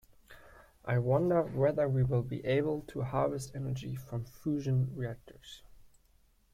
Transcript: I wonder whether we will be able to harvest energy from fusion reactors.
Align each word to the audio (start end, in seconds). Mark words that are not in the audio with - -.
I 0.83 0.97
wonder 0.97 1.43
whether 1.43 1.87
we 1.87 2.01
will 2.01 2.23
be 2.23 2.43
able 2.43 2.81
to 2.87 3.03
harvest 3.03 3.55
energy 3.55 3.93
from 3.93 4.25
fusion 4.25 4.89
reactors. 4.95 5.61